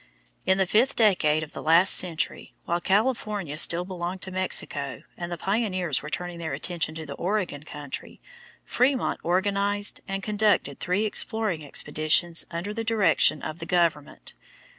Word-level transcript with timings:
In 0.47 0.57
the 0.57 0.65
fifth 0.65 0.95
decade 0.95 1.43
of 1.43 1.51
the 1.53 1.61
last 1.61 1.93
century, 1.93 2.55
while 2.65 2.81
California 2.81 3.55
still 3.59 3.85
belonged 3.85 4.21
to 4.23 4.31
Mexico 4.31 5.03
and 5.15 5.31
the 5.31 5.37
pioneers 5.37 6.01
were 6.01 6.09
turning 6.09 6.39
their 6.39 6.53
attention 6.53 6.95
to 6.95 7.05
the 7.05 7.13
Oregon 7.13 7.61
country, 7.61 8.19
Frémont 8.67 9.17
organized 9.21 10.01
and 10.07 10.23
conducted 10.23 10.79
three 10.79 11.05
exploring 11.05 11.63
expeditions 11.63 12.47
under 12.49 12.73
the 12.73 12.83
direction 12.83 13.43
of 13.43 13.59
the 13.59 13.67
government. 13.67 14.33